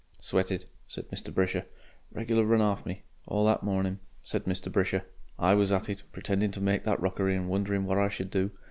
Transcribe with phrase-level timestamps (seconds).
[0.19, 1.31] "Sweated," said Mr.
[1.31, 1.65] Brisher.
[2.11, 3.03] "Regular run orf me.
[3.27, 4.71] All that morning," said Mr.
[4.71, 5.03] Brisher,
[5.37, 8.49] "I was at it, pretending to make that rockery and wondering what I should do.